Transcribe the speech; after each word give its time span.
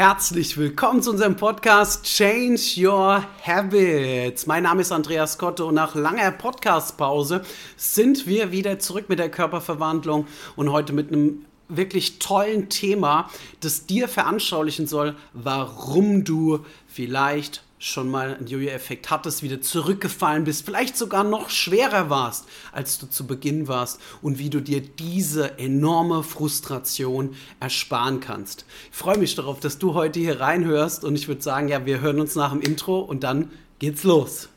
Herzlich 0.00 0.56
willkommen 0.56 1.02
zu 1.02 1.10
unserem 1.10 1.36
Podcast 1.36 2.06
Change 2.06 2.62
Your 2.78 3.22
Habits. 3.44 4.46
Mein 4.46 4.62
Name 4.62 4.80
ist 4.80 4.92
Andreas 4.92 5.36
Kotte 5.36 5.66
und 5.66 5.74
nach 5.74 5.94
langer 5.94 6.30
Podcastpause 6.30 7.42
sind 7.76 8.26
wir 8.26 8.50
wieder 8.50 8.78
zurück 8.78 9.10
mit 9.10 9.18
der 9.18 9.30
Körperverwandlung 9.30 10.26
und 10.56 10.72
heute 10.72 10.94
mit 10.94 11.12
einem 11.12 11.44
wirklich 11.68 12.18
tollen 12.18 12.70
Thema, 12.70 13.28
das 13.60 13.84
dir 13.84 14.08
veranschaulichen 14.08 14.86
soll, 14.86 15.16
warum 15.34 16.24
du 16.24 16.60
vielleicht 16.86 17.62
schon 17.80 18.10
mal 18.10 18.34
einen 18.34 18.46
Jojo-Effekt 18.46 19.10
hattest, 19.10 19.42
wieder 19.42 19.62
zurückgefallen 19.62 20.44
bist, 20.44 20.66
vielleicht 20.66 20.98
sogar 20.98 21.24
noch 21.24 21.48
schwerer 21.48 22.10
warst, 22.10 22.44
als 22.72 22.98
du 22.98 23.06
zu 23.06 23.26
Beginn 23.26 23.68
warst 23.68 23.98
und 24.20 24.38
wie 24.38 24.50
du 24.50 24.60
dir 24.60 24.82
diese 24.82 25.58
enorme 25.58 26.22
Frustration 26.22 27.34
ersparen 27.58 28.20
kannst. 28.20 28.66
Ich 28.92 28.98
freue 28.98 29.16
mich 29.16 29.34
darauf, 29.34 29.60
dass 29.60 29.78
du 29.78 29.94
heute 29.94 30.20
hier 30.20 30.40
reinhörst 30.40 31.04
und 31.04 31.16
ich 31.16 31.26
würde 31.26 31.40
sagen, 31.40 31.68
ja, 31.68 31.86
wir 31.86 32.00
hören 32.02 32.20
uns 32.20 32.34
nach 32.34 32.52
dem 32.52 32.60
Intro 32.60 33.00
und 33.00 33.24
dann 33.24 33.50
geht's 33.78 34.04
los. 34.04 34.49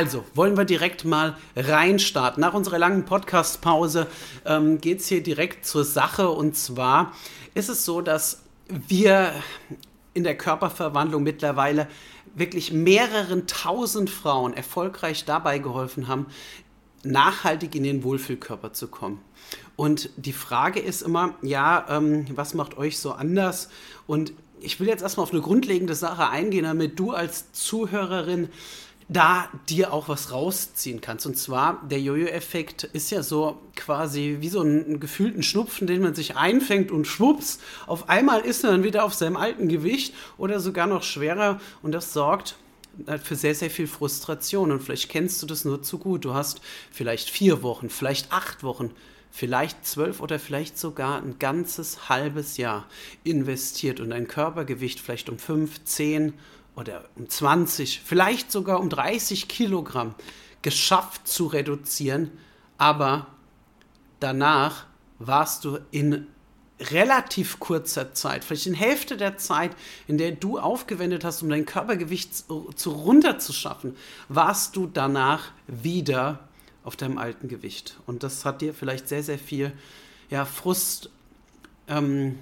Also, 0.00 0.24
wollen 0.32 0.56
wir 0.56 0.64
direkt 0.64 1.04
mal 1.04 1.36
reinstarten. 1.54 2.40
Nach 2.40 2.54
unserer 2.54 2.78
langen 2.78 3.04
Podcast-Pause 3.04 4.06
ähm, 4.46 4.80
geht 4.80 5.00
es 5.00 5.08
hier 5.08 5.22
direkt 5.22 5.66
zur 5.66 5.84
Sache. 5.84 6.30
Und 6.30 6.56
zwar 6.56 7.12
ist 7.52 7.68
es 7.68 7.84
so, 7.84 8.00
dass 8.00 8.40
wir 8.66 9.34
in 10.14 10.24
der 10.24 10.38
Körperverwandlung 10.38 11.22
mittlerweile 11.22 11.86
wirklich 12.34 12.72
mehreren 12.72 13.46
tausend 13.46 14.08
Frauen 14.08 14.54
erfolgreich 14.54 15.26
dabei 15.26 15.58
geholfen 15.58 16.08
haben, 16.08 16.28
nachhaltig 17.02 17.74
in 17.74 17.82
den 17.82 18.02
Wohlfühlkörper 18.02 18.72
zu 18.72 18.88
kommen. 18.88 19.20
Und 19.76 20.08
die 20.16 20.32
Frage 20.32 20.80
ist 20.80 21.02
immer, 21.02 21.34
ja, 21.42 21.84
ähm, 21.90 22.24
was 22.34 22.54
macht 22.54 22.78
euch 22.78 22.98
so 22.98 23.12
anders? 23.12 23.68
Und 24.06 24.32
ich 24.62 24.80
will 24.80 24.88
jetzt 24.88 25.02
erstmal 25.02 25.24
auf 25.24 25.32
eine 25.32 25.42
grundlegende 25.42 25.94
Sache 25.94 26.30
eingehen, 26.30 26.64
damit 26.64 26.98
du 26.98 27.12
als 27.12 27.52
Zuhörerin 27.52 28.48
da 29.12 29.48
dir 29.68 29.92
auch 29.92 30.08
was 30.08 30.30
rausziehen 30.30 31.00
kannst. 31.00 31.26
Und 31.26 31.36
zwar, 31.36 31.82
der 31.90 32.00
Jojo-Effekt 32.00 32.84
ist 32.84 33.10
ja 33.10 33.24
so 33.24 33.58
quasi 33.74 34.36
wie 34.40 34.48
so 34.48 34.62
ein, 34.62 34.92
ein 34.92 35.00
gefühlten 35.00 35.42
Schnupfen, 35.42 35.88
den 35.88 36.00
man 36.00 36.14
sich 36.14 36.36
einfängt 36.36 36.92
und 36.92 37.06
schwupps, 37.06 37.58
auf 37.88 38.08
einmal 38.08 38.40
ist 38.40 38.62
er 38.62 38.70
dann 38.70 38.84
wieder 38.84 39.04
auf 39.04 39.14
seinem 39.14 39.36
alten 39.36 39.68
Gewicht 39.68 40.14
oder 40.38 40.60
sogar 40.60 40.86
noch 40.86 41.02
schwerer 41.02 41.60
und 41.82 41.92
das 41.92 42.12
sorgt 42.12 42.56
für 43.22 43.34
sehr, 43.34 43.54
sehr 43.54 43.70
viel 43.70 43.86
Frustration. 43.86 44.70
Und 44.70 44.82
vielleicht 44.82 45.08
kennst 45.08 45.42
du 45.42 45.46
das 45.46 45.64
nur 45.64 45.82
zu 45.82 45.98
gut. 45.98 46.24
Du 46.24 46.34
hast 46.34 46.60
vielleicht 46.90 47.30
vier 47.30 47.62
Wochen, 47.62 47.88
vielleicht 47.88 48.32
acht 48.32 48.62
Wochen, 48.62 48.90
vielleicht 49.30 49.86
zwölf 49.86 50.20
oder 50.20 50.38
vielleicht 50.38 50.78
sogar 50.78 51.22
ein 51.22 51.38
ganzes 51.38 52.08
halbes 52.08 52.56
Jahr 52.56 52.86
investiert 53.24 54.00
und 54.00 54.10
dein 54.10 54.28
Körpergewicht 54.28 55.00
vielleicht 55.00 55.28
um 55.28 55.38
fünf, 55.38 55.82
zehn 55.84 56.34
oder 56.76 57.04
um 57.16 57.28
20, 57.28 58.00
vielleicht 58.04 58.50
sogar 58.52 58.80
um 58.80 58.88
30 58.88 59.48
Kilogramm 59.48 60.14
geschafft 60.62 61.26
zu 61.26 61.46
reduzieren, 61.46 62.30
aber 62.78 63.26
danach 64.20 64.86
warst 65.18 65.64
du 65.64 65.78
in 65.90 66.26
relativ 66.80 67.60
kurzer 67.60 68.14
Zeit, 68.14 68.42
vielleicht 68.44 68.66
in 68.66 68.74
Hälfte 68.74 69.16
der 69.16 69.36
Zeit, 69.36 69.76
in 70.06 70.16
der 70.16 70.32
du 70.32 70.58
aufgewendet 70.58 71.24
hast, 71.24 71.42
um 71.42 71.50
dein 71.50 71.66
Körpergewicht 71.66 72.34
zu, 72.34 72.70
zu 72.74 72.90
runterzuschaffen, 72.90 73.96
warst 74.28 74.76
du 74.76 74.86
danach 74.86 75.52
wieder 75.66 76.48
auf 76.82 76.96
deinem 76.96 77.18
alten 77.18 77.48
Gewicht. 77.48 77.98
Und 78.06 78.22
das 78.22 78.44
hat 78.44 78.62
dir 78.62 78.72
vielleicht 78.72 79.08
sehr, 79.08 79.22
sehr 79.22 79.38
viel 79.38 79.72
ja, 80.30 80.46
Frust 80.46 81.10
ähm, 81.86 82.38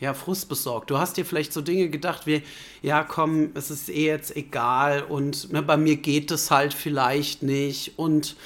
ja, 0.00 0.14
Frust 0.14 0.48
besorgt. 0.48 0.90
Du 0.90 0.98
hast 0.98 1.16
dir 1.16 1.24
vielleicht 1.24 1.52
so 1.52 1.60
Dinge 1.60 1.88
gedacht 1.88 2.26
wie, 2.26 2.42
ja, 2.82 3.02
komm, 3.02 3.50
es 3.54 3.70
ist 3.70 3.88
eh 3.88 4.06
jetzt 4.06 4.36
egal 4.36 5.02
und 5.02 5.52
ne, 5.52 5.62
bei 5.62 5.76
mir 5.76 5.96
geht 5.96 6.30
es 6.30 6.50
halt 6.50 6.74
vielleicht 6.74 7.42
nicht 7.42 7.98
und 7.98 8.36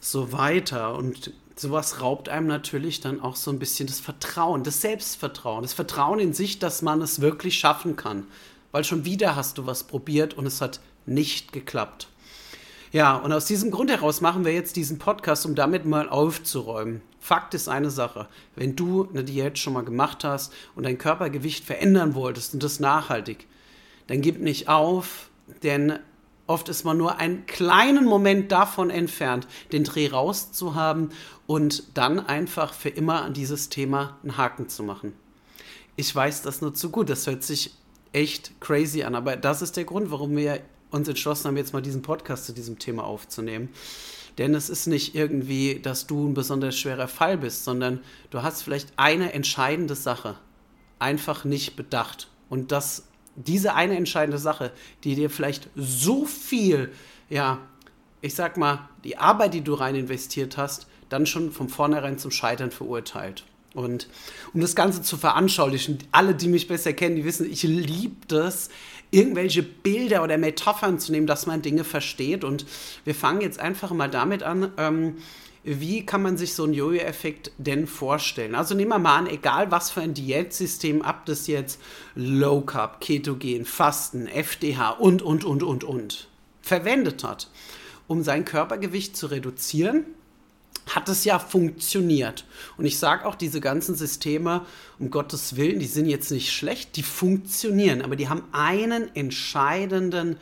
so 0.00 0.32
weiter. 0.32 0.94
Und 0.94 1.32
sowas 1.56 2.00
raubt 2.00 2.28
einem 2.28 2.46
natürlich 2.46 3.00
dann 3.00 3.20
auch 3.20 3.36
so 3.36 3.50
ein 3.50 3.58
bisschen 3.58 3.86
das 3.86 4.00
Vertrauen, 4.00 4.64
das 4.64 4.80
Selbstvertrauen, 4.80 5.62
das 5.62 5.72
Vertrauen 5.72 6.18
in 6.18 6.32
sich, 6.32 6.58
dass 6.58 6.82
man 6.82 7.00
es 7.02 7.20
wirklich 7.20 7.58
schaffen 7.58 7.96
kann. 7.96 8.26
Weil 8.72 8.84
schon 8.84 9.04
wieder 9.04 9.36
hast 9.36 9.58
du 9.58 9.66
was 9.66 9.84
probiert 9.84 10.34
und 10.34 10.46
es 10.46 10.60
hat 10.60 10.80
nicht 11.06 11.52
geklappt. 11.52 12.08
Ja, 12.94 13.16
und 13.16 13.32
aus 13.32 13.46
diesem 13.46 13.72
Grund 13.72 13.90
heraus 13.90 14.20
machen 14.20 14.44
wir 14.44 14.52
jetzt 14.52 14.76
diesen 14.76 15.00
Podcast, 15.00 15.44
um 15.46 15.56
damit 15.56 15.84
mal 15.84 16.08
aufzuräumen. 16.08 17.02
Fakt 17.18 17.52
ist 17.52 17.66
eine 17.66 17.90
Sache, 17.90 18.28
wenn 18.54 18.76
du 18.76 19.08
eine 19.08 19.24
Diät 19.24 19.58
schon 19.58 19.72
mal 19.72 19.82
gemacht 19.82 20.22
hast 20.22 20.52
und 20.76 20.84
dein 20.84 20.96
Körpergewicht 20.96 21.64
verändern 21.64 22.14
wolltest 22.14 22.54
und 22.54 22.62
das 22.62 22.78
nachhaltig, 22.78 23.48
dann 24.06 24.20
gib 24.20 24.40
nicht 24.40 24.68
auf, 24.68 25.28
denn 25.64 25.98
oft 26.46 26.68
ist 26.68 26.84
man 26.84 26.96
nur 26.96 27.18
einen 27.18 27.46
kleinen 27.46 28.04
Moment 28.04 28.52
davon 28.52 28.90
entfernt, 28.90 29.48
den 29.72 29.82
Dreh 29.82 30.06
rauszuhaben 30.06 31.10
und 31.48 31.82
dann 31.94 32.20
einfach 32.20 32.72
für 32.72 32.90
immer 32.90 33.22
an 33.22 33.34
dieses 33.34 33.70
Thema 33.70 34.18
einen 34.22 34.36
Haken 34.36 34.68
zu 34.68 34.84
machen. 34.84 35.14
Ich 35.96 36.14
weiß 36.14 36.42
das 36.42 36.60
nur 36.60 36.74
zu 36.74 36.90
gut, 36.90 37.10
das 37.10 37.26
hört 37.26 37.42
sich 37.42 37.74
echt 38.12 38.52
crazy 38.60 39.02
an, 39.02 39.16
aber 39.16 39.34
das 39.34 39.62
ist 39.62 39.76
der 39.76 39.82
Grund, 39.82 40.12
warum 40.12 40.36
wir 40.36 40.60
uns 40.94 41.08
entschlossen 41.08 41.48
haben, 41.48 41.56
jetzt 41.56 41.72
mal 41.72 41.82
diesen 41.82 42.02
Podcast 42.02 42.46
zu 42.46 42.52
diesem 42.52 42.78
Thema 42.78 43.04
aufzunehmen. 43.04 43.68
Denn 44.38 44.54
es 44.54 44.68
ist 44.68 44.86
nicht 44.86 45.14
irgendwie, 45.14 45.80
dass 45.80 46.06
du 46.06 46.28
ein 46.28 46.34
besonders 46.34 46.76
schwerer 46.76 47.08
Fall 47.08 47.38
bist, 47.38 47.64
sondern 47.64 48.00
du 48.30 48.42
hast 48.42 48.62
vielleicht 48.62 48.92
eine 48.96 49.32
entscheidende 49.32 49.94
Sache 49.94 50.36
einfach 50.98 51.44
nicht 51.44 51.76
bedacht. 51.76 52.28
Und 52.48 52.72
dass 52.72 53.04
diese 53.36 53.74
eine 53.74 53.96
entscheidende 53.96 54.38
Sache, 54.38 54.72
die 55.04 55.14
dir 55.14 55.30
vielleicht 55.30 55.68
so 55.76 56.24
viel, 56.24 56.92
ja, 57.28 57.58
ich 58.20 58.34
sag 58.34 58.56
mal, 58.56 58.88
die 59.04 59.18
Arbeit, 59.18 59.54
die 59.54 59.60
du 59.60 59.74
rein 59.74 59.94
investiert 59.94 60.56
hast, 60.56 60.86
dann 61.08 61.26
schon 61.26 61.52
von 61.52 61.68
vornherein 61.68 62.18
zum 62.18 62.30
Scheitern 62.30 62.70
verurteilt. 62.70 63.44
Und 63.74 64.08
um 64.54 64.60
das 64.60 64.76
Ganze 64.76 65.02
zu 65.02 65.16
veranschaulichen, 65.16 65.98
alle, 66.12 66.34
die 66.34 66.48
mich 66.48 66.68
besser 66.68 66.92
kennen, 66.92 67.16
die 67.16 67.24
wissen, 67.24 67.50
ich 67.50 67.64
liebe 67.64 68.26
das, 68.28 68.70
irgendwelche 69.10 69.62
Bilder 69.62 70.22
oder 70.22 70.38
Metaphern 70.38 70.98
zu 70.98 71.12
nehmen, 71.12 71.26
dass 71.26 71.46
man 71.46 71.62
Dinge 71.62 71.84
versteht. 71.84 72.44
Und 72.44 72.66
wir 73.04 73.14
fangen 73.14 73.40
jetzt 73.40 73.60
einfach 73.60 73.90
mal 73.90 74.08
damit 74.08 74.42
an, 74.42 74.72
ähm, 74.78 75.16
wie 75.64 76.04
kann 76.04 76.22
man 76.22 76.36
sich 76.36 76.52
so 76.54 76.64
einen 76.64 76.74
Jojo-Effekt 76.74 77.52
denn 77.56 77.86
vorstellen? 77.86 78.54
Also 78.54 78.74
nehmen 78.74 78.90
wir 78.90 78.98
mal 78.98 79.16
an, 79.16 79.26
egal 79.26 79.70
was 79.70 79.90
für 79.90 80.02
ein 80.02 80.12
Diätsystem, 80.12 81.00
ab 81.00 81.24
das 81.24 81.46
jetzt 81.46 81.80
Low 82.14 82.60
Carb, 82.60 83.00
Ketogen, 83.00 83.64
Fasten, 83.64 84.26
FDH 84.26 84.90
und, 84.90 85.22
und, 85.22 85.44
und, 85.44 85.62
und, 85.62 85.84
und 85.84 86.28
verwendet 86.60 87.24
hat, 87.24 87.48
um 88.08 88.22
sein 88.22 88.44
Körpergewicht 88.44 89.16
zu 89.16 89.26
reduzieren, 89.26 90.04
hat 90.86 91.08
es 91.08 91.24
ja 91.24 91.38
funktioniert. 91.38 92.44
Und 92.76 92.84
ich 92.84 92.98
sage 92.98 93.26
auch, 93.26 93.34
diese 93.34 93.60
ganzen 93.60 93.94
Systeme, 93.94 94.66
um 94.98 95.10
Gottes 95.10 95.56
Willen, 95.56 95.78
die 95.78 95.86
sind 95.86 96.06
jetzt 96.06 96.30
nicht 96.30 96.52
schlecht, 96.52 96.96
die 96.96 97.02
funktionieren, 97.02 98.02
aber 98.02 98.16
die 98.16 98.28
haben 98.28 98.44
einen 98.52 99.14
entscheidenden, 99.14 100.36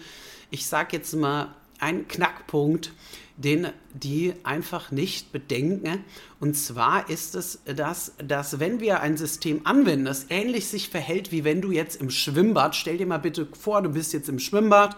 ich 0.51 0.67
sage 0.67 0.97
jetzt 0.97 1.15
mal, 1.15 1.55
einen 1.79 2.07
Knackpunkt, 2.07 2.93
den 3.37 3.69
die 3.95 4.35
einfach 4.45 4.91
nicht 4.91 5.33
bedenken. 5.33 6.05
Und 6.39 6.57
zwar 6.57 7.09
ist 7.11 7.35
es 7.35 7.61
das, 7.65 8.13
dass 8.19 8.61
wenn 8.61 8.81
wir 8.81 9.01
ein 9.01 9.17
System 9.17 9.63
anwenden, 9.65 10.05
das 10.05 10.27
ähnlich 10.29 10.69
sich 10.69 10.89
verhält, 10.89 11.33
wie 11.33 11.45
wenn 11.45 11.61
du 11.61 11.73
jetzt 11.73 12.01
im 12.01 12.11
Schwimmbad, 12.11 12.77
stell 12.77 12.99
dir 12.99 13.07
mal 13.07 13.19
bitte 13.19 13.49
vor, 13.59 13.83
du 13.83 13.91
bist 13.91 14.13
jetzt 14.13 14.29
im 14.29 14.39
Schwimmbad 14.39 14.97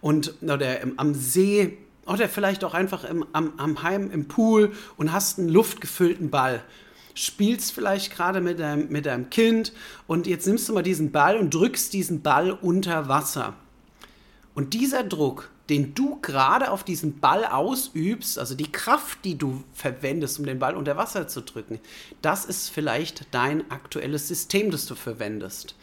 und 0.00 0.34
oder 0.42 0.80
im, 0.80 0.98
am 0.98 1.14
See 1.14 1.78
oder 2.06 2.28
vielleicht 2.28 2.64
auch 2.64 2.74
einfach 2.74 3.04
im, 3.04 3.24
am, 3.32 3.54
am 3.56 3.82
Heim 3.82 4.10
im 4.10 4.28
Pool 4.28 4.72
und 4.96 5.12
hast 5.12 5.38
einen 5.38 5.48
luftgefüllten 5.48 6.30
Ball. 6.30 6.62
Spielst 7.14 7.72
vielleicht 7.72 8.14
gerade 8.14 8.40
mit 8.40 8.58
deinem, 8.58 8.88
mit 8.88 9.06
deinem 9.06 9.30
Kind 9.30 9.72
und 10.06 10.26
jetzt 10.26 10.46
nimmst 10.46 10.68
du 10.68 10.72
mal 10.72 10.82
diesen 10.82 11.12
Ball 11.12 11.36
und 11.36 11.54
drückst 11.54 11.92
diesen 11.92 12.22
Ball 12.22 12.50
unter 12.50 13.08
Wasser. 13.08 13.54
Und 14.54 14.74
dieser 14.74 15.04
Druck, 15.04 15.50
den 15.70 15.94
du 15.94 16.18
gerade 16.20 16.70
auf 16.70 16.84
diesen 16.84 17.20
Ball 17.20 17.44
ausübst, 17.46 18.38
also 18.38 18.54
die 18.54 18.70
Kraft, 18.70 19.24
die 19.24 19.38
du 19.38 19.64
verwendest, 19.72 20.38
um 20.38 20.44
den 20.44 20.58
Ball 20.58 20.76
unter 20.76 20.96
Wasser 20.96 21.26
zu 21.26 21.40
drücken, 21.40 21.80
das 22.20 22.44
ist 22.44 22.68
vielleicht 22.68 23.26
dein 23.30 23.70
aktuelles 23.70 24.28
System, 24.28 24.70
das 24.70 24.84
du 24.84 24.94
verwendest. 24.94 25.74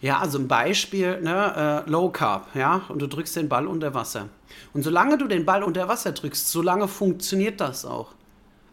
Ja, 0.00 0.20
also 0.20 0.38
ein 0.38 0.48
Beispiel, 0.48 1.20
ne, 1.20 1.84
äh, 1.86 1.90
Low 1.90 2.08
Carb, 2.08 2.54
ja, 2.54 2.82
und 2.88 3.00
du 3.00 3.06
drückst 3.06 3.36
den 3.36 3.48
Ball 3.48 3.66
unter 3.66 3.92
Wasser. 3.92 4.30
Und 4.72 4.82
solange 4.82 5.18
du 5.18 5.26
den 5.26 5.44
Ball 5.44 5.62
unter 5.62 5.86
Wasser 5.86 6.12
drückst, 6.12 6.50
solange 6.50 6.88
funktioniert 6.88 7.60
das 7.60 7.84
auch. 7.84 8.14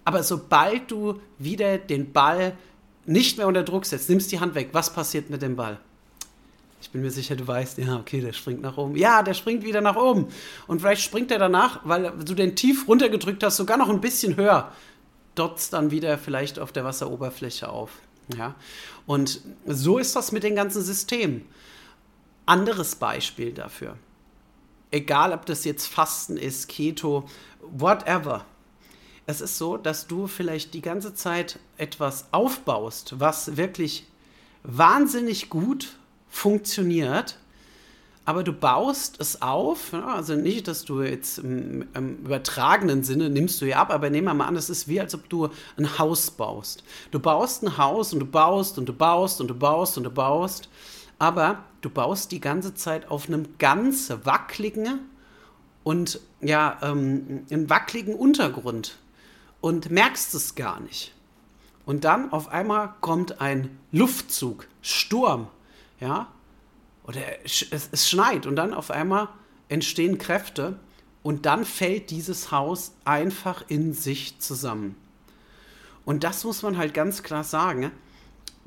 Aber 0.05 0.23
sobald 0.23 0.89
du 0.91 1.19
wieder 1.39 1.77
den 1.77 2.13
Ball 2.13 2.55
nicht 3.05 3.37
mehr 3.37 3.47
unter 3.47 3.63
Druck 3.63 3.85
setzt, 3.85 4.09
nimmst 4.09 4.31
die 4.31 4.39
Hand 4.39 4.55
weg, 4.55 4.69
was 4.71 4.93
passiert 4.93 5.29
mit 5.29 5.41
dem 5.41 5.57
Ball? 5.57 5.79
Ich 6.83 6.91
bin 6.91 7.01
mir 7.01 7.11
sicher, 7.11 7.37
du 7.37 7.47
weißt, 7.47 7.77
ja, 7.77 7.95
okay, 7.95 8.19
der 8.19 8.33
springt 8.33 8.61
nach 8.61 8.75
oben. 8.75 8.97
Ja, 8.97 9.23
der 9.23 9.33
springt 9.33 9.63
wieder 9.63 9.79
nach 9.79 9.95
oben. 9.95 10.27
Und 10.67 10.81
vielleicht 10.81 11.01
springt 11.01 11.31
er 11.31 11.39
danach, 11.39 11.79
weil 11.85 12.11
du 12.11 12.33
den 12.33 12.57
tief 12.57 12.89
runtergedrückt 12.89 13.41
hast, 13.41 13.55
sogar 13.55 13.77
noch 13.77 13.87
ein 13.87 14.01
bisschen 14.01 14.35
höher. 14.35 14.69
Dotzt 15.33 15.71
dann 15.71 15.91
wieder 15.91 16.17
vielleicht 16.17 16.59
auf 16.59 16.73
der 16.73 16.83
Wasseroberfläche 16.83 17.69
auf. 17.69 17.89
Ja? 18.37 18.55
Und 19.05 19.39
so 19.65 19.97
ist 19.97 20.13
das 20.17 20.33
mit 20.33 20.43
den 20.43 20.57
ganzen 20.57 20.81
Systemen. 20.81 21.45
Anderes 22.45 22.95
Beispiel 22.95 23.53
dafür. 23.53 23.97
Egal, 24.91 25.31
ob 25.31 25.45
das 25.45 25.63
jetzt 25.63 25.87
Fasten 25.87 26.35
ist, 26.35 26.67
Keto, 26.67 27.29
whatever. 27.61 28.43
Es 29.25 29.39
ist 29.39 29.57
so, 29.57 29.77
dass 29.77 30.07
du 30.07 30.27
vielleicht 30.27 30.73
die 30.73 30.81
ganze 30.81 31.13
Zeit 31.13 31.59
etwas 31.77 32.25
aufbaust, 32.33 33.21
was 33.21 33.55
wirklich 33.55 34.05
wahnsinnig 34.63 35.49
gut 35.49 35.95
funktioniert, 36.33 37.37
aber 38.25 38.43
du 38.43 38.53
baust 38.53 39.19
es 39.19 39.41
auf, 39.41 39.93
also 39.93 40.35
nicht, 40.35 40.67
dass 40.67 40.83
du 40.83 41.03
jetzt 41.03 41.37
im, 41.37 41.87
im, 41.93 42.17
übertragenen 42.25 43.03
Sinne 43.03 43.29
nimmst 43.29 43.61
du 43.61 43.65
ja 43.65 43.77
ab, 43.77 43.91
aber 43.91 44.09
nehmen 44.09 44.25
wir 44.25 44.33
mal 44.33 44.47
an, 44.47 44.55
es 44.55 44.69
ist 44.69 44.87
wie, 44.87 44.99
als 44.99 45.13
ob 45.13 45.29
du 45.29 45.49
ein 45.77 45.99
Haus 45.99 46.31
baust. 46.31 46.83
Du 47.11 47.19
baust 47.19 47.61
ein 47.61 47.77
Haus 47.77 48.13
und 48.13 48.19
du 48.19 48.25
baust 48.25 48.79
und 48.79 48.89
du 48.89 48.93
baust 48.93 49.41
und 49.41 49.49
du 49.49 49.53
baust 49.53 49.97
und 49.97 50.05
du 50.05 50.09
baust, 50.09 50.69
aber 51.19 51.63
du 51.81 51.89
baust 51.91 52.31
die 52.31 52.41
ganze 52.41 52.73
Zeit 52.73 53.11
auf 53.11 53.27
einem 53.27 53.59
ganz 53.59 54.11
wackeligen 54.23 55.01
und 55.83 56.19
ja, 56.41 56.79
ähm, 56.81 57.45
einen 57.51 57.69
wackeligen 57.69 58.15
Untergrund 58.15 58.97
und 59.61 59.91
merkst 59.91 60.33
es 60.33 60.55
gar 60.55 60.79
nicht. 60.79 61.13
Und 61.85 62.05
dann 62.05 62.31
auf 62.31 62.47
einmal 62.47 62.95
kommt 63.01 63.39
ein 63.39 63.77
Luftzug, 63.91 64.67
Sturm, 64.81 65.47
ja, 66.03 66.27
oder 67.05 67.21
es, 67.45 67.65
es 67.71 68.09
schneit 68.09 68.45
und 68.45 68.57
dann 68.57 68.73
auf 68.73 68.91
einmal 68.91 69.29
entstehen 69.69 70.17
Kräfte 70.17 70.77
und 71.23 71.45
dann 71.45 71.63
fällt 71.63 72.09
dieses 72.09 72.51
Haus 72.51 72.91
einfach 73.05 73.63
in 73.69 73.93
sich 73.93 74.39
zusammen. 74.39 74.95
Und 76.03 76.25
das 76.25 76.43
muss 76.43 76.61
man 76.61 76.77
halt 76.77 76.93
ganz 76.93 77.23
klar 77.23 77.45
sagen, 77.45 77.91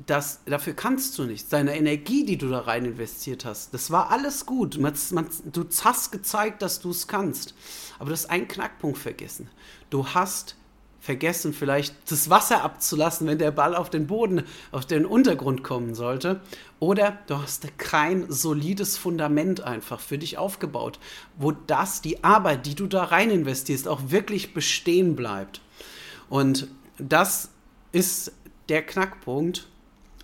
dass, 0.07 0.43
dafür 0.45 0.73
kannst 0.73 1.17
du 1.19 1.25
nichts. 1.25 1.49
Deine 1.49 1.77
Energie, 1.77 2.25
die 2.25 2.39
du 2.39 2.49
da 2.49 2.61
rein 2.61 2.85
investiert 2.85 3.45
hast, 3.45 3.75
das 3.75 3.91
war 3.91 4.09
alles 4.09 4.47
gut. 4.47 4.79
Man, 4.79 4.93
man, 5.11 5.27
du 5.45 5.65
hast 5.83 6.11
gezeigt, 6.11 6.63
dass 6.63 6.79
du 6.79 6.89
es 6.89 7.07
kannst. 7.07 7.53
Aber 7.99 8.09
du 8.09 8.13
hast 8.13 8.31
einen 8.31 8.47
Knackpunkt 8.47 8.97
vergessen. 8.97 9.47
Du 9.91 10.07
hast 10.07 10.55
vergessen, 10.99 11.53
vielleicht 11.53 11.95
das 12.09 12.29
Wasser 12.29 12.63
abzulassen, 12.63 13.27
wenn 13.27 13.37
der 13.37 13.51
Ball 13.51 13.75
auf 13.75 13.89
den 13.89 14.07
Boden, 14.07 14.43
auf 14.71 14.85
den 14.85 15.05
Untergrund 15.05 15.63
kommen 15.63 15.95
sollte. 15.95 16.41
Oder 16.79 17.17
du 17.27 17.37
hast 17.37 17.77
kein 17.77 18.29
solides 18.31 18.97
Fundament 18.97 19.61
einfach 19.61 19.99
für 19.99 20.17
dich 20.17 20.37
aufgebaut, 20.37 20.99
wo 21.37 21.51
das, 21.51 22.01
die 22.01 22.23
Arbeit, 22.23 22.65
die 22.65 22.75
du 22.75 22.87
da 22.87 23.05
rein 23.05 23.29
investierst, 23.29 23.87
auch 23.87 24.01
wirklich 24.07 24.53
bestehen 24.53 25.15
bleibt. 25.15 25.61
Und 26.29 26.67
das 26.97 27.49
ist 27.91 28.33
der 28.69 28.81
Knackpunkt, 28.81 29.67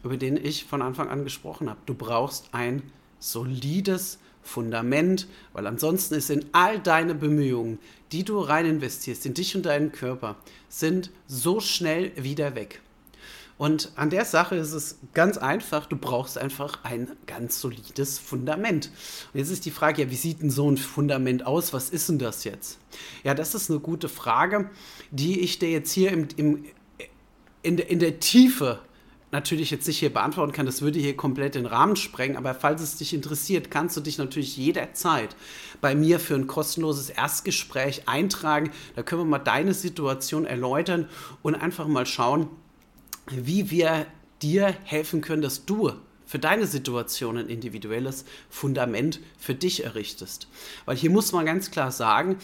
über 0.03 0.17
den 0.17 0.37
ich 0.37 0.65
von 0.65 0.81
Anfang 0.81 1.09
an 1.09 1.23
gesprochen 1.23 1.69
habe. 1.69 1.79
Du 1.85 1.93
brauchst 1.93 2.49
ein 2.51 2.83
solides 3.19 4.19
Fundament, 4.43 5.27
weil 5.53 5.67
ansonsten 5.67 6.15
ist 6.15 6.29
in 6.29 6.45
all 6.51 6.79
deine 6.79 7.15
Bemühungen, 7.15 7.79
die 8.11 8.23
du 8.23 8.39
rein 8.39 8.65
investierst, 8.65 9.25
in 9.25 9.33
dich 9.33 9.55
und 9.55 9.65
deinen 9.65 9.91
Körper, 9.91 10.35
sind 10.69 11.11
so 11.27 11.59
schnell 11.59 12.11
wieder 12.15 12.55
weg. 12.55 12.81
Und 13.57 13.91
an 13.95 14.09
der 14.09 14.25
Sache 14.25 14.55
ist 14.55 14.73
es 14.73 14.97
ganz 15.13 15.37
einfach, 15.37 15.85
du 15.85 15.95
brauchst 15.95 16.37
einfach 16.37 16.83
ein 16.83 17.07
ganz 17.27 17.61
solides 17.61 18.19
Fundament. 18.19 18.89
Und 19.31 19.39
jetzt 19.39 19.51
ist 19.51 19.65
die 19.65 19.71
Frage, 19.71 20.03
ja, 20.03 20.11
wie 20.11 20.15
sieht 20.15 20.41
denn 20.41 20.49
so 20.49 20.69
ein 20.69 20.77
Fundament 20.77 21.45
aus? 21.45 21.71
Was 21.71 21.89
ist 21.89 22.09
denn 22.09 22.19
das 22.19 22.43
jetzt? 22.43 22.79
Ja, 23.23 23.35
das 23.35 23.53
ist 23.53 23.69
eine 23.69 23.79
gute 23.79 24.09
Frage, 24.09 24.69
die 25.11 25.39
ich 25.39 25.59
dir 25.59 25.69
jetzt 25.69 25.91
hier 25.91 26.11
im, 26.11 26.27
im, 26.35 26.65
in, 27.61 27.77
in 27.77 27.99
der 27.99 28.19
Tiefe 28.19 28.79
natürlich 29.33 29.71
jetzt 29.71 29.88
nicht 29.88 30.00
hier 30.00 30.13
beantworten 30.13 30.53
kann, 30.53 30.65
das 30.65 30.81
würde 30.81 31.00
hier 31.00 31.18
komplett 31.18 31.56
den 31.56 31.65
Rahmen 31.65 31.95
sprengen, 31.95 32.38
aber 32.38 32.53
falls 32.53 32.81
es 32.81 32.97
dich 32.97 33.13
interessiert, 33.13 33.69
kannst 33.69 33.97
du 33.97 34.01
dich 34.01 34.18
natürlich 34.18 34.56
jederzeit 34.56 35.35
bei 35.81 35.95
mir 35.95 36.19
für 36.19 36.35
ein 36.35 36.47
kostenloses 36.47 37.09
Erstgespräch 37.09 38.07
eintragen. 38.07 38.71
Da 38.95 39.03
können 39.03 39.21
wir 39.21 39.25
mal 39.25 39.39
deine 39.39 39.74
Situation 39.74 40.45
erläutern 40.45 41.09
und 41.41 41.56
einfach 41.56 41.88
mal 41.88 42.06
schauen, 42.06 42.47
wie 43.30 43.69
wir 43.71 44.06
dir 44.41 44.75
helfen 44.83 45.21
können, 45.21 45.41
dass 45.41 45.65
du 45.65 45.91
für 46.25 46.39
deine 46.39 46.68
Situation 46.68 47.38
ein 47.38 47.50
individuelles 47.50 48.25
Fundament 48.50 49.19
für 49.38 49.56
dich 49.56 49.83
errichtest. 49.83 50.47
Weil 50.86 50.95
hier 50.95 51.09
muss 51.09 51.31
man 51.31 51.45
ganz 51.45 51.71
klar 51.71 51.91
sagen, 51.91 52.38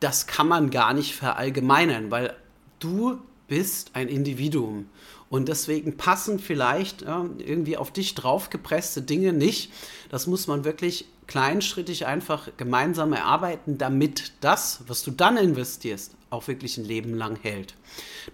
das 0.00 0.26
kann 0.26 0.48
man 0.48 0.70
gar 0.70 0.94
nicht 0.94 1.14
verallgemeinern, 1.14 2.10
weil 2.10 2.34
du 2.78 3.18
bist 3.48 3.90
ein 3.94 4.08
Individuum. 4.08 4.86
Und 5.32 5.48
deswegen 5.48 5.96
passen 5.96 6.38
vielleicht 6.38 7.00
ja, 7.00 7.24
irgendwie 7.38 7.78
auf 7.78 7.90
dich 7.90 8.14
draufgepresste 8.14 9.00
Dinge 9.00 9.32
nicht. 9.32 9.72
Das 10.10 10.26
muss 10.26 10.46
man 10.46 10.66
wirklich 10.66 11.06
kleinschrittig 11.26 12.04
einfach 12.04 12.50
gemeinsam 12.58 13.14
erarbeiten, 13.14 13.78
damit 13.78 14.34
das, 14.42 14.82
was 14.88 15.02
du 15.02 15.10
dann 15.10 15.38
investierst, 15.38 16.12
auch 16.28 16.48
wirklich 16.48 16.76
ein 16.76 16.84
Leben 16.84 17.14
lang 17.14 17.38
hält. 17.40 17.76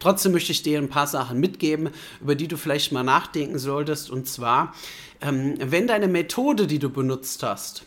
Trotzdem 0.00 0.33
möchte 0.33 0.50
ich 0.50 0.65
dir 0.65 0.79
ein 0.79 0.89
paar 0.89 1.06
Sachen 1.06 1.39
mitgeben, 1.39 1.91
über 2.21 2.35
die 2.35 2.49
du 2.49 2.56
vielleicht 2.56 2.91
mal 2.91 3.05
nachdenken 3.05 3.61
solltest. 3.61 4.11
Und 4.11 4.27
zwar, 4.27 4.75
ähm, 5.21 5.55
wenn 5.61 5.87
deine 5.87 6.09
Methode, 6.09 6.67
die 6.67 6.81
du 6.81 6.91
benutzt 6.91 7.44
hast, 7.44 7.85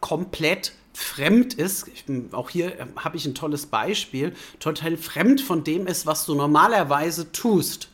komplett 0.00 0.72
fremd 0.94 1.52
ist, 1.52 1.88
ich, 1.88 2.06
auch 2.32 2.48
hier 2.48 2.80
äh, 2.80 2.86
habe 2.96 3.18
ich 3.18 3.26
ein 3.26 3.34
tolles 3.34 3.66
Beispiel, 3.66 4.34
total 4.60 4.96
fremd 4.96 5.42
von 5.42 5.62
dem 5.62 5.86
ist, 5.86 6.06
was 6.06 6.24
du 6.24 6.34
normalerweise 6.34 7.32
tust, 7.32 7.90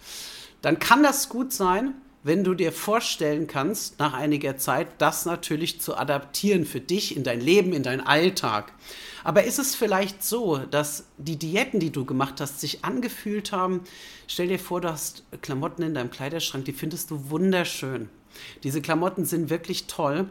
dann 0.62 0.78
kann 0.78 1.02
das 1.02 1.28
gut 1.28 1.52
sein, 1.52 1.94
wenn 2.24 2.44
du 2.44 2.54
dir 2.54 2.72
vorstellen 2.72 3.48
kannst, 3.48 3.98
nach 3.98 4.14
einiger 4.14 4.56
Zeit 4.56 4.86
das 4.98 5.26
natürlich 5.26 5.80
zu 5.80 5.96
adaptieren 5.96 6.64
für 6.64 6.80
dich 6.80 7.16
in 7.16 7.24
dein 7.24 7.40
Leben, 7.40 7.72
in 7.72 7.82
deinen 7.82 8.00
Alltag. 8.00 8.72
Aber 9.24 9.44
ist 9.44 9.58
es 9.58 9.74
vielleicht 9.74 10.22
so, 10.22 10.58
dass 10.58 11.06
die 11.18 11.36
Diäten, 11.36 11.80
die 11.80 11.90
du 11.90 12.04
gemacht 12.04 12.40
hast, 12.40 12.60
sich 12.60 12.84
angefühlt 12.84 13.50
haben? 13.50 13.80
Stell 14.28 14.48
dir 14.48 14.58
vor, 14.58 14.80
du 14.80 14.90
hast 14.90 15.24
Klamotten 15.42 15.82
in 15.82 15.94
deinem 15.94 16.10
Kleiderschrank, 16.10 16.64
die 16.64 16.72
findest 16.72 17.10
du 17.10 17.28
wunderschön. 17.30 18.08
Diese 18.62 18.80
Klamotten 18.80 19.24
sind 19.24 19.50
wirklich 19.50 19.88
toll 19.88 20.30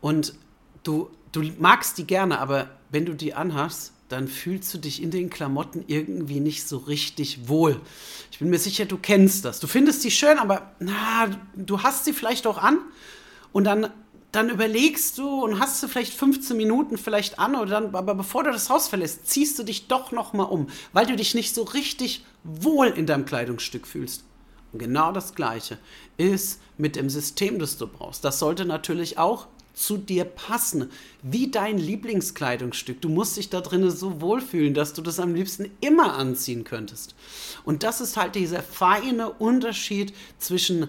und 0.00 0.34
du 0.82 1.10
du 1.32 1.42
magst 1.58 1.98
die 1.98 2.06
gerne, 2.06 2.38
aber 2.38 2.70
wenn 2.90 3.06
du 3.06 3.14
die 3.14 3.34
anhast, 3.34 3.92
dann 4.10 4.26
fühlst 4.26 4.74
du 4.74 4.78
dich 4.78 5.00
in 5.00 5.12
den 5.12 5.30
Klamotten 5.30 5.84
irgendwie 5.86 6.40
nicht 6.40 6.66
so 6.66 6.78
richtig 6.78 7.48
wohl. 7.48 7.80
Ich 8.32 8.40
bin 8.40 8.50
mir 8.50 8.58
sicher, 8.58 8.84
du 8.84 8.98
kennst 8.98 9.44
das. 9.44 9.60
Du 9.60 9.68
findest 9.68 10.02
die 10.02 10.10
schön, 10.10 10.38
aber 10.38 10.72
na, 10.80 11.30
du 11.54 11.82
hast 11.84 12.04
sie 12.04 12.12
vielleicht 12.12 12.48
auch 12.48 12.58
an 12.58 12.78
und 13.52 13.64
dann, 13.64 13.88
dann 14.32 14.50
überlegst 14.50 15.16
du 15.16 15.44
und 15.44 15.60
hast 15.60 15.80
sie 15.80 15.88
vielleicht 15.88 16.12
15 16.12 16.56
Minuten 16.56 16.98
vielleicht 16.98 17.38
an 17.38 17.54
oder 17.54 17.80
dann, 17.80 17.94
aber 17.94 18.16
bevor 18.16 18.42
du 18.42 18.50
das 18.50 18.68
Haus 18.68 18.88
verlässt, 18.88 19.28
ziehst 19.28 19.56
du 19.60 19.62
dich 19.62 19.86
doch 19.86 20.10
noch 20.10 20.32
mal 20.32 20.42
um, 20.42 20.66
weil 20.92 21.06
du 21.06 21.14
dich 21.14 21.36
nicht 21.36 21.54
so 21.54 21.62
richtig 21.62 22.24
wohl 22.42 22.88
in 22.88 23.06
deinem 23.06 23.24
Kleidungsstück 23.24 23.86
fühlst. 23.86 24.24
Und 24.72 24.80
genau 24.80 25.12
das 25.12 25.36
Gleiche 25.36 25.78
ist 26.16 26.60
mit 26.78 26.96
dem 26.96 27.10
System, 27.10 27.60
das 27.60 27.78
du 27.78 27.86
brauchst. 27.86 28.24
Das 28.24 28.40
sollte 28.40 28.64
natürlich 28.64 29.18
auch 29.18 29.46
zu 29.74 29.96
dir 29.96 30.24
passen, 30.24 30.90
wie 31.22 31.50
dein 31.50 31.78
Lieblingskleidungsstück. 31.78 33.00
Du 33.00 33.08
musst 33.08 33.36
dich 33.36 33.50
da 33.50 33.60
drinnen 33.60 33.90
so 33.90 34.20
wohlfühlen, 34.20 34.74
dass 34.74 34.92
du 34.92 35.02
das 35.02 35.20
am 35.20 35.34
liebsten 35.34 35.70
immer 35.80 36.14
anziehen 36.14 36.64
könntest. 36.64 37.14
Und 37.64 37.82
das 37.82 38.00
ist 38.00 38.16
halt 38.16 38.34
dieser 38.34 38.62
feine 38.62 39.30
Unterschied 39.30 40.12
zwischen 40.38 40.88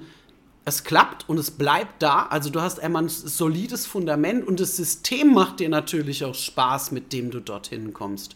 es 0.64 0.84
klappt 0.84 1.28
und 1.28 1.40
es 1.40 1.50
bleibt 1.50 2.04
da. 2.04 2.28
Also 2.28 2.52
du 2.52 2.62
hast 2.62 2.80
einmal 2.80 3.04
ein 3.04 3.10
solides 3.10 3.88
Fundament 3.88 4.48
und 4.48 4.60
das 4.60 4.78
System 4.78 5.34
macht 5.34 5.60
dir 5.60 5.70
natürlich 5.70 6.24
auch 6.24 6.36
Spaß, 6.36 6.92
mit 6.92 7.14
dem 7.14 7.32
du 7.32 7.40
dorthin 7.40 7.94
kommst. 7.94 8.36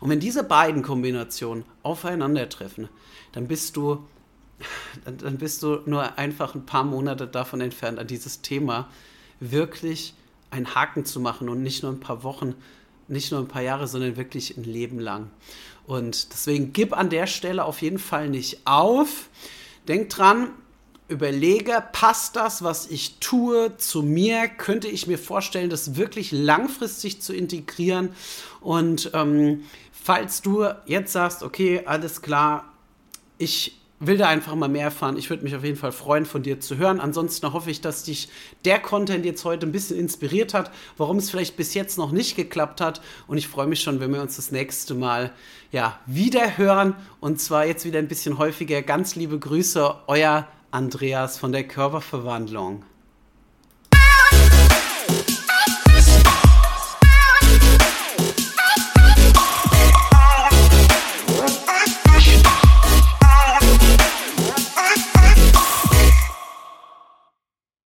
Und 0.00 0.08
wenn 0.10 0.20
diese 0.20 0.44
beiden 0.44 0.82
Kombinationen 0.82 1.64
aufeinandertreffen, 1.82 2.88
dann 3.32 3.48
bist 3.48 3.76
du 3.76 4.04
dann 5.04 5.36
bist 5.36 5.64
du 5.64 5.80
nur 5.84 6.16
einfach 6.16 6.54
ein 6.54 6.64
paar 6.64 6.84
Monate 6.84 7.26
davon 7.26 7.60
entfernt, 7.60 7.98
an 7.98 8.06
dieses 8.06 8.40
Thema 8.40 8.88
wirklich 9.50 10.14
einen 10.50 10.74
Haken 10.74 11.04
zu 11.04 11.20
machen 11.20 11.48
und 11.48 11.62
nicht 11.62 11.82
nur 11.82 11.92
ein 11.92 12.00
paar 12.00 12.22
Wochen, 12.22 12.54
nicht 13.08 13.32
nur 13.32 13.40
ein 13.40 13.48
paar 13.48 13.62
Jahre, 13.62 13.88
sondern 13.88 14.16
wirklich 14.16 14.56
ein 14.56 14.64
Leben 14.64 14.98
lang. 14.98 15.30
Und 15.86 16.32
deswegen 16.32 16.72
gib 16.72 16.96
an 16.96 17.10
der 17.10 17.26
Stelle 17.26 17.64
auf 17.64 17.82
jeden 17.82 17.98
Fall 17.98 18.28
nicht 18.28 18.66
auf. 18.66 19.28
Denk 19.86 20.08
dran, 20.08 20.50
überlege, 21.08 21.82
passt 21.92 22.36
das, 22.36 22.62
was 22.62 22.86
ich 22.86 23.18
tue, 23.18 23.76
zu 23.76 24.02
mir? 24.02 24.48
Könnte 24.48 24.88
ich 24.88 25.06
mir 25.06 25.18
vorstellen, 25.18 25.68
das 25.68 25.96
wirklich 25.96 26.32
langfristig 26.32 27.20
zu 27.20 27.34
integrieren? 27.34 28.10
Und 28.60 29.10
ähm, 29.12 29.64
falls 29.92 30.40
du 30.40 30.66
jetzt 30.86 31.12
sagst, 31.12 31.42
okay, 31.42 31.82
alles 31.84 32.22
klar, 32.22 32.72
ich 33.36 33.80
will 34.06 34.16
da 34.16 34.28
einfach 34.28 34.54
mal 34.54 34.68
mehr 34.68 34.84
erfahren. 34.84 35.16
Ich 35.16 35.30
würde 35.30 35.44
mich 35.44 35.54
auf 35.54 35.64
jeden 35.64 35.76
Fall 35.76 35.92
freuen, 35.92 36.26
von 36.26 36.42
dir 36.42 36.60
zu 36.60 36.76
hören. 36.76 37.00
Ansonsten 37.00 37.52
hoffe 37.52 37.70
ich, 37.70 37.80
dass 37.80 38.04
dich 38.04 38.28
der 38.64 38.78
Content 38.78 39.24
jetzt 39.24 39.44
heute 39.44 39.66
ein 39.66 39.72
bisschen 39.72 39.98
inspiriert 39.98 40.54
hat, 40.54 40.70
warum 40.96 41.18
es 41.18 41.30
vielleicht 41.30 41.56
bis 41.56 41.74
jetzt 41.74 41.98
noch 41.98 42.12
nicht 42.12 42.36
geklappt 42.36 42.80
hat. 42.80 43.00
Und 43.26 43.38
ich 43.38 43.48
freue 43.48 43.66
mich 43.66 43.80
schon, 43.80 44.00
wenn 44.00 44.12
wir 44.12 44.22
uns 44.22 44.36
das 44.36 44.50
nächste 44.50 44.94
Mal 44.94 45.32
ja, 45.72 45.98
wieder 46.06 46.56
hören. 46.56 46.94
Und 47.20 47.40
zwar 47.40 47.66
jetzt 47.66 47.84
wieder 47.84 47.98
ein 47.98 48.08
bisschen 48.08 48.38
häufiger. 48.38 48.82
Ganz 48.82 49.14
liebe 49.14 49.38
Grüße, 49.38 49.94
euer 50.06 50.48
Andreas 50.70 51.38
von 51.38 51.52
der 51.52 51.64
Körperverwandlung. 51.64 52.84